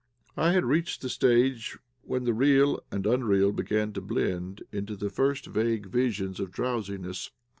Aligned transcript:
I 0.35 0.53
had 0.53 0.65
reached 0.65 1.03
the 1.03 1.09
stage 1.09 1.77
when 2.01 2.23
the 2.23 2.33
real 2.33 2.79
and 2.91 3.05
unreal 3.05 3.51
begin 3.51 3.93
to 3.93 4.01
blend 4.01 4.63
into 4.71 4.95
the 4.95 5.11
first 5.11 5.45
vague 5.45 5.85
visions 5.85 6.39
of 6.39 6.49
drowsiness. 6.51 7.29